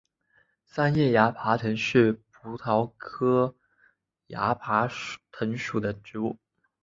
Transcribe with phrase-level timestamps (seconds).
[0.65, 3.55] 三叶崖爬藤是葡萄科
[4.29, 4.89] 崖爬
[5.31, 6.39] 藤属的植物。